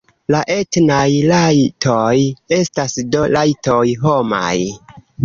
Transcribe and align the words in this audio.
La 0.35 0.37
etnaj 0.53 1.09
rajtoj 1.31 2.13
estas 2.57 2.97
do 3.17 3.21
rajtoj 3.35 3.83
homaj. 4.07 4.51